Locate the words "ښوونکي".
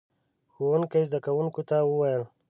0.53-1.01